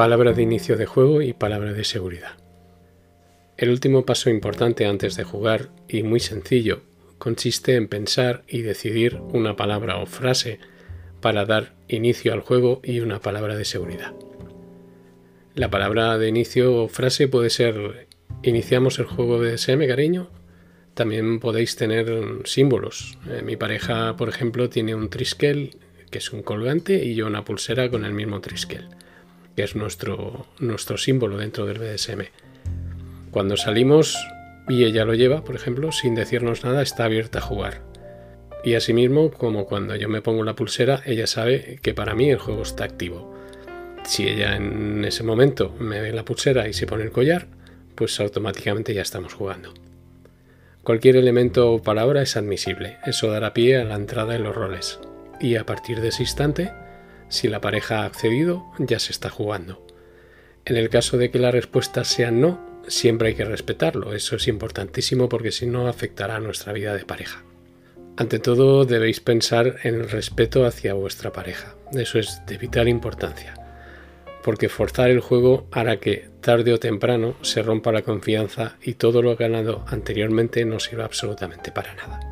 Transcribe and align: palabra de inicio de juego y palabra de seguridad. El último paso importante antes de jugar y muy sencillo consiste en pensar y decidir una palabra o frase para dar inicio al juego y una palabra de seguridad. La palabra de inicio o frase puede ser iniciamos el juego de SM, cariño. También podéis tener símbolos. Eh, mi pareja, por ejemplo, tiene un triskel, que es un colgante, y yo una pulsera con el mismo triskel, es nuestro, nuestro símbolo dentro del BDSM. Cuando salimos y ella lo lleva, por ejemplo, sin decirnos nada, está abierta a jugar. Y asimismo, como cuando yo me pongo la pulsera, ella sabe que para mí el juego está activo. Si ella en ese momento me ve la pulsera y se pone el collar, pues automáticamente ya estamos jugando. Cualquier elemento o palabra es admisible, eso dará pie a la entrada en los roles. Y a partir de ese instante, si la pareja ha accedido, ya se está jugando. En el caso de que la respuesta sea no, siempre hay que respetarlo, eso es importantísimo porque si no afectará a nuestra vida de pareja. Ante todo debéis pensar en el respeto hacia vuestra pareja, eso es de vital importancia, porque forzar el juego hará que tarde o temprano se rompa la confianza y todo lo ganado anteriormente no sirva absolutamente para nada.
palabra 0.00 0.32
de 0.32 0.40
inicio 0.40 0.78
de 0.78 0.86
juego 0.86 1.20
y 1.20 1.34
palabra 1.34 1.74
de 1.74 1.84
seguridad. 1.84 2.38
El 3.58 3.68
último 3.68 4.06
paso 4.06 4.30
importante 4.30 4.86
antes 4.86 5.14
de 5.14 5.24
jugar 5.24 5.68
y 5.88 6.04
muy 6.04 6.20
sencillo 6.20 6.80
consiste 7.18 7.74
en 7.74 7.86
pensar 7.86 8.42
y 8.48 8.62
decidir 8.62 9.20
una 9.34 9.56
palabra 9.56 9.98
o 9.98 10.06
frase 10.06 10.58
para 11.20 11.44
dar 11.44 11.74
inicio 11.86 12.32
al 12.32 12.40
juego 12.40 12.80
y 12.82 13.00
una 13.00 13.20
palabra 13.20 13.56
de 13.56 13.66
seguridad. 13.66 14.14
La 15.54 15.68
palabra 15.68 16.16
de 16.16 16.28
inicio 16.28 16.74
o 16.76 16.88
frase 16.88 17.28
puede 17.28 17.50
ser 17.50 18.08
iniciamos 18.42 18.98
el 19.00 19.04
juego 19.04 19.38
de 19.38 19.58
SM, 19.58 19.86
cariño. 19.86 20.30
También 20.94 21.40
podéis 21.40 21.76
tener 21.76 22.08
símbolos. 22.44 23.18
Eh, 23.28 23.42
mi 23.42 23.56
pareja, 23.56 24.16
por 24.16 24.30
ejemplo, 24.30 24.70
tiene 24.70 24.94
un 24.94 25.10
triskel, 25.10 25.76
que 26.10 26.16
es 26.16 26.32
un 26.32 26.42
colgante, 26.42 27.04
y 27.04 27.16
yo 27.16 27.26
una 27.26 27.44
pulsera 27.44 27.90
con 27.90 28.06
el 28.06 28.14
mismo 28.14 28.40
triskel, 28.40 28.88
es 29.60 29.76
nuestro, 29.76 30.46
nuestro 30.58 30.98
símbolo 30.98 31.38
dentro 31.38 31.66
del 31.66 31.78
BDSM. 31.78 32.22
Cuando 33.30 33.56
salimos 33.56 34.16
y 34.68 34.84
ella 34.84 35.04
lo 35.04 35.14
lleva, 35.14 35.44
por 35.44 35.54
ejemplo, 35.54 35.92
sin 35.92 36.14
decirnos 36.14 36.64
nada, 36.64 36.82
está 36.82 37.04
abierta 37.04 37.38
a 37.38 37.42
jugar. 37.42 37.82
Y 38.62 38.74
asimismo, 38.74 39.30
como 39.30 39.66
cuando 39.66 39.96
yo 39.96 40.08
me 40.08 40.22
pongo 40.22 40.44
la 40.44 40.54
pulsera, 40.54 41.02
ella 41.06 41.26
sabe 41.26 41.78
que 41.82 41.94
para 41.94 42.14
mí 42.14 42.30
el 42.30 42.38
juego 42.38 42.62
está 42.62 42.84
activo. 42.84 43.34
Si 44.04 44.28
ella 44.28 44.56
en 44.56 45.04
ese 45.04 45.22
momento 45.22 45.74
me 45.78 46.00
ve 46.00 46.12
la 46.12 46.24
pulsera 46.24 46.68
y 46.68 46.72
se 46.72 46.86
pone 46.86 47.04
el 47.04 47.12
collar, 47.12 47.46
pues 47.94 48.18
automáticamente 48.20 48.94
ya 48.94 49.02
estamos 49.02 49.34
jugando. 49.34 49.72
Cualquier 50.82 51.16
elemento 51.16 51.72
o 51.72 51.82
palabra 51.82 52.22
es 52.22 52.36
admisible, 52.36 52.96
eso 53.04 53.30
dará 53.30 53.52
pie 53.52 53.76
a 53.76 53.84
la 53.84 53.96
entrada 53.96 54.34
en 54.34 54.42
los 54.42 54.54
roles. 54.54 54.98
Y 55.40 55.56
a 55.56 55.64
partir 55.64 56.00
de 56.00 56.08
ese 56.08 56.22
instante, 56.22 56.72
si 57.30 57.48
la 57.48 57.62
pareja 57.62 58.02
ha 58.02 58.04
accedido, 58.04 58.66
ya 58.78 58.98
se 58.98 59.12
está 59.12 59.30
jugando. 59.30 59.86
En 60.66 60.76
el 60.76 60.90
caso 60.90 61.16
de 61.16 61.30
que 61.30 61.38
la 61.38 61.50
respuesta 61.50 62.04
sea 62.04 62.30
no, 62.30 62.60
siempre 62.86 63.28
hay 63.28 63.34
que 63.34 63.44
respetarlo, 63.44 64.12
eso 64.12 64.36
es 64.36 64.48
importantísimo 64.48 65.28
porque 65.28 65.52
si 65.52 65.66
no 65.66 65.88
afectará 65.88 66.36
a 66.36 66.40
nuestra 66.40 66.72
vida 66.72 66.94
de 66.94 67.06
pareja. 67.06 67.42
Ante 68.16 68.38
todo 68.38 68.84
debéis 68.84 69.20
pensar 69.20 69.76
en 69.84 69.94
el 69.94 70.10
respeto 70.10 70.66
hacia 70.66 70.92
vuestra 70.92 71.32
pareja, 71.32 71.76
eso 71.92 72.18
es 72.18 72.42
de 72.46 72.58
vital 72.58 72.88
importancia, 72.88 73.54
porque 74.42 74.68
forzar 74.68 75.10
el 75.10 75.20
juego 75.20 75.66
hará 75.70 75.98
que 75.98 76.28
tarde 76.40 76.72
o 76.72 76.78
temprano 76.78 77.36
se 77.42 77.62
rompa 77.62 77.92
la 77.92 78.02
confianza 78.02 78.76
y 78.82 78.94
todo 78.94 79.22
lo 79.22 79.36
ganado 79.36 79.84
anteriormente 79.88 80.64
no 80.64 80.80
sirva 80.80 81.04
absolutamente 81.04 81.72
para 81.72 81.94
nada. 81.94 82.29